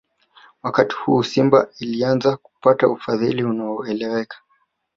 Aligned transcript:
Wakati 0.63 0.95
huu 0.95 1.19
ndio 1.19 1.23
Simba 1.31 1.67
ilianza 1.79 2.37
kupata 2.37 2.87
ufadhili 2.89 3.43
unaoeleweka 3.43 4.37